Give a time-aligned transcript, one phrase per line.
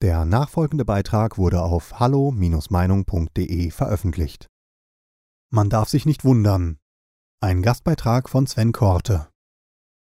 [0.00, 4.46] Der nachfolgende Beitrag wurde auf hallo-meinung.de veröffentlicht.
[5.50, 6.78] Man darf sich nicht wundern.
[7.40, 9.26] Ein Gastbeitrag von Sven Korte.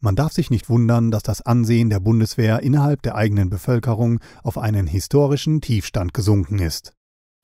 [0.00, 4.58] Man darf sich nicht wundern, dass das Ansehen der Bundeswehr innerhalb der eigenen Bevölkerung auf
[4.58, 6.92] einen historischen Tiefstand gesunken ist.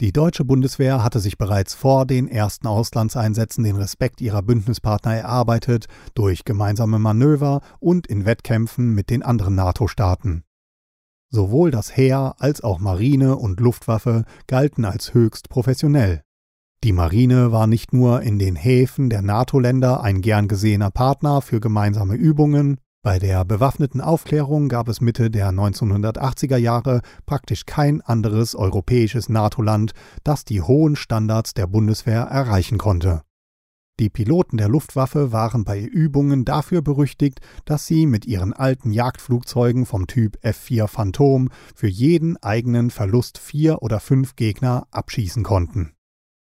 [0.00, 5.86] Die deutsche Bundeswehr hatte sich bereits vor den ersten Auslandseinsätzen den Respekt ihrer Bündnispartner erarbeitet
[6.14, 10.44] durch gemeinsame Manöver und in Wettkämpfen mit den anderen NATO-Staaten.
[11.30, 16.22] Sowohl das Heer als auch Marine und Luftwaffe galten als höchst professionell.
[16.82, 21.60] Die Marine war nicht nur in den Häfen der NATO-Länder ein gern gesehener Partner für
[21.60, 28.54] gemeinsame Übungen, bei der bewaffneten Aufklärung gab es Mitte der 1980er Jahre praktisch kein anderes
[28.54, 33.22] europäisches NATO-Land, das die hohen Standards der Bundeswehr erreichen konnte.
[34.00, 39.84] Die Piloten der Luftwaffe waren bei Übungen dafür berüchtigt, dass sie mit ihren alten Jagdflugzeugen
[39.84, 45.92] vom Typ F-4 Phantom für jeden eigenen Verlust vier oder fünf Gegner abschießen konnten.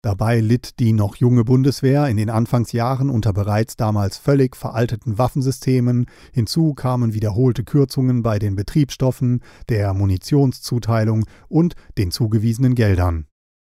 [0.02, 6.08] Dabei litt die noch junge Bundeswehr in den Anfangsjahren unter bereits damals völlig veralteten Waffensystemen,
[6.34, 13.28] hinzu kamen wiederholte Kürzungen bei den Betriebsstoffen, der Munitionszuteilung und den zugewiesenen Geldern.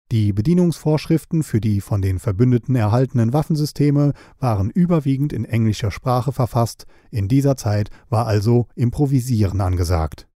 [0.09, 6.85] Die Bedienungsvorschriften für die von den Verbündeten erhaltenen Waffensysteme waren überwiegend in englischer Sprache verfasst,
[7.11, 10.29] in dieser Zeit war also Improvisieren angesagt.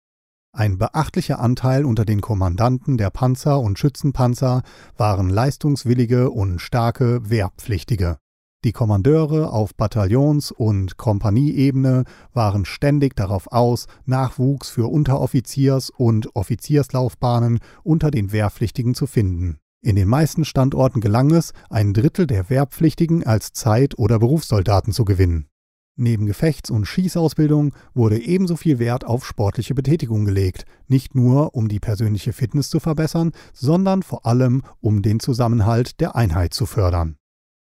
[0.54, 4.64] Ein beachtlicher Anteil unter den Kommandanten der Panzer und Schützenpanzer
[4.98, 8.18] waren leistungswillige und starke Wehrpflichtige.
[8.66, 17.60] Die Kommandeure auf Bataillons- und Kompanieebene waren ständig darauf aus, Nachwuchs für Unteroffiziers- und Offizierslaufbahnen
[17.84, 19.61] unter den Wehrpflichtigen zu finden.
[19.84, 25.06] In den meisten Standorten gelang es, ein Drittel der Wehrpflichtigen als Zeit- oder Berufssoldaten zu
[25.06, 25.48] gewinnen.
[25.96, 31.68] Neben Gefechts- und Schießausbildung wurde ebenso viel Wert auf sportliche Betätigung gelegt, nicht nur um
[31.68, 37.18] die persönliche Fitness zu verbessern, sondern vor allem um den Zusammenhalt der Einheit zu fördern.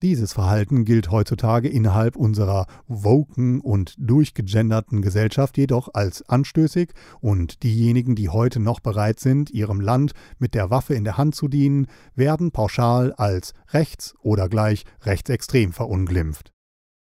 [0.04, 6.90] Dieses Verhalten gilt heutzutage innerhalb unserer woken und durchgegenderten Gesellschaft jedoch als anstößig
[7.22, 11.34] und diejenigen, die heute noch bereit sind, ihrem Land mit der Waffe in der Hand
[11.34, 16.53] zu dienen, werden pauschal als rechts oder gleich rechtsextrem verunglimpft.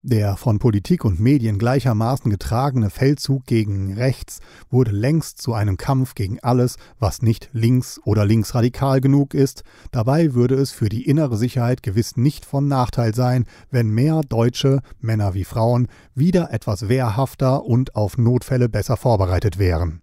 [0.03, 4.39] Der von Politik und Medien gleichermaßen getragene Feldzug gegen rechts
[4.71, 9.65] wurde längst zu einem Kampf gegen alles, was nicht links oder linksradikal genug ist.
[9.91, 14.83] Dabei würde es für die innere Sicherheit gewiss nicht von Nachteil sein, wenn mehr Deutsche,
[15.01, 20.03] Männer wie Frauen, wieder etwas wehrhafter und auf Notfälle besser vorbereitet wären.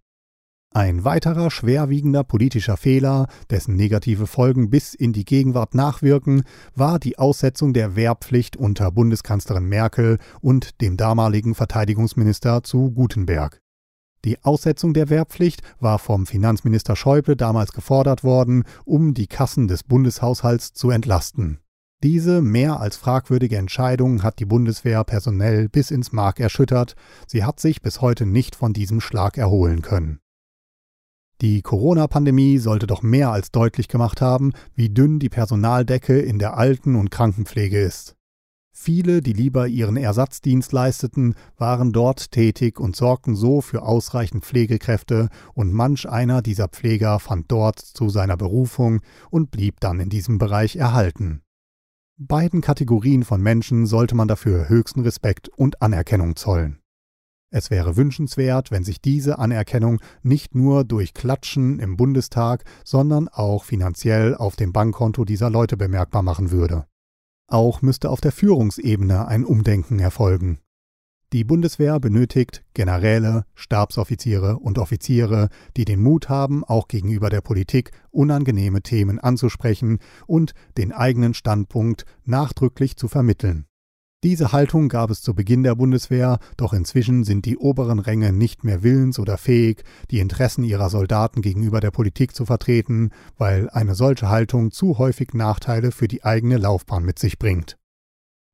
[0.75, 6.43] Ein weiterer schwerwiegender politischer Fehler, dessen negative Folgen bis in die Gegenwart nachwirken,
[6.75, 13.61] war die Aussetzung der Wehrpflicht unter Bundeskanzlerin Merkel und dem damaligen Verteidigungsminister zu Gutenberg.
[14.25, 19.83] Die Aussetzung der Wehrpflicht war vom Finanzminister Schäuble damals gefordert worden, um die Kassen des
[19.83, 21.59] Bundeshaushalts zu entlasten.
[22.03, 26.97] Diese mehr als fragwürdige Entscheidung hat die Bundeswehr personell bis ins Mark erschüttert,
[27.27, 30.19] sie hat sich bis heute nicht von diesem Schlag erholen können.
[31.41, 36.57] Die Corona-Pandemie sollte doch mehr als deutlich gemacht haben, wie dünn die Personaldecke in der
[36.57, 38.15] Alten- und Krankenpflege ist.
[38.77, 45.29] Viele, die lieber ihren Ersatzdienst leisteten, waren dort tätig und sorgten so für ausreichend Pflegekräfte,
[45.53, 50.37] und manch einer dieser Pfleger fand dort zu seiner Berufung und blieb dann in diesem
[50.37, 51.41] Bereich erhalten.
[52.17, 56.79] Beiden Kategorien von Menschen sollte man dafür höchsten Respekt und Anerkennung zollen.
[57.51, 63.63] Es wäre wünschenswert, wenn sich diese Anerkennung nicht nur durch Klatschen im Bundestag, sondern auch
[63.63, 66.85] finanziell auf dem Bankkonto dieser Leute bemerkbar machen würde.
[67.47, 70.59] Auch müsste auf der Führungsebene ein Umdenken erfolgen.
[71.33, 77.91] Die Bundeswehr benötigt Generäle, Stabsoffiziere und Offiziere, die den Mut haben, auch gegenüber der Politik
[78.11, 83.65] unangenehme Themen anzusprechen und den eigenen Standpunkt nachdrücklich zu vermitteln.
[84.25, 88.63] Diese Haltung gab es zu Beginn der Bundeswehr, doch inzwischen sind die oberen Ränge nicht
[88.63, 93.93] mehr willens oder fähig, die Interessen ihrer Soldaten gegenüber der Politik zu vertreten, weil eine
[93.93, 97.77] solche Haltung zu häufig Nachteile für die eigene Laufbahn mit sich bringt.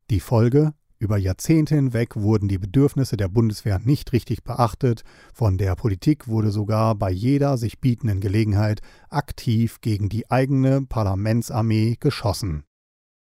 [0.10, 5.04] Die Folge über Jahrzehnte hinweg wurden die Bedürfnisse der Bundeswehr nicht richtig beachtet,
[5.34, 11.96] von der Politik wurde sogar bei jeder sich bietenden Gelegenheit aktiv gegen die eigene Parlamentsarmee
[11.98, 12.66] geschossen.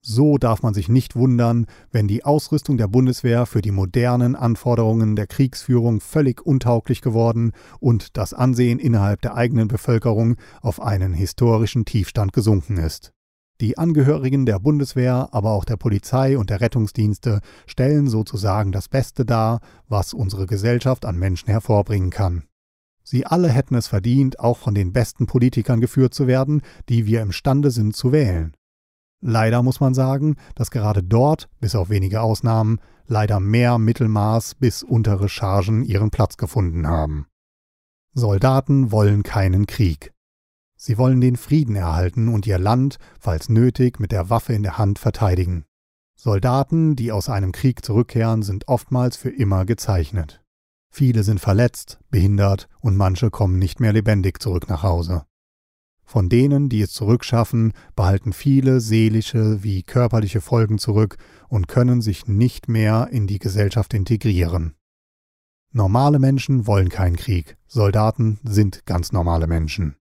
[0.06, 5.16] So darf man sich nicht wundern, wenn die Ausrüstung der Bundeswehr für die modernen Anforderungen
[5.16, 11.86] der Kriegsführung völlig untauglich geworden und das Ansehen innerhalb der eigenen Bevölkerung auf einen historischen
[11.86, 13.14] Tiefstand gesunken ist.
[13.62, 19.24] Die Angehörigen der Bundeswehr, aber auch der Polizei und der Rettungsdienste stellen sozusagen das Beste
[19.24, 22.44] dar, was unsere Gesellschaft an Menschen hervorbringen kann.
[23.04, 26.60] Sie alle hätten es verdient, auch von den besten Politikern geführt zu werden,
[26.90, 28.54] die wir imstande sind zu wählen.
[29.26, 34.82] Leider muss man sagen, dass gerade dort, bis auf wenige Ausnahmen, leider mehr Mittelmaß bis
[34.82, 37.26] untere Chargen ihren Platz gefunden haben.
[38.12, 40.12] Soldaten wollen keinen Krieg.
[40.76, 44.76] Sie wollen den Frieden erhalten und ihr Land, falls nötig, mit der Waffe in der
[44.76, 45.64] Hand verteidigen.
[46.14, 50.42] Soldaten, die aus einem Krieg zurückkehren, sind oftmals für immer gezeichnet.
[50.90, 55.24] Viele sind verletzt, behindert und manche kommen nicht mehr lebendig zurück nach Hause.
[56.04, 61.16] Von denen, die es zurückschaffen, behalten viele seelische wie körperliche Folgen zurück
[61.48, 64.74] und können sich nicht mehr in die Gesellschaft integrieren.
[65.72, 69.96] Normale Menschen wollen keinen Krieg, Soldaten sind ganz normale Menschen.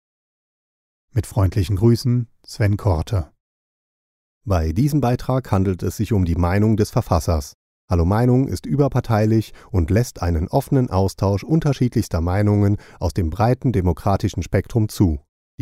[1.13, 3.31] Mit freundlichen Grüßen, Sven Korte.
[4.45, 7.53] Bei diesem Beitrag handelt es sich um die Meinung des Verfassers.
[7.89, 14.43] Hallo Meinung ist überparteilich und lässt einen offenen Austausch unterschiedlichster Meinungen aus dem breiten demokratischen
[14.43, 15.21] Spektrum zu.